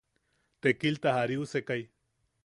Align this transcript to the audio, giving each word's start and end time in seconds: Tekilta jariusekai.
Tekilta 0.65 1.13
jariusekai. 1.17 1.81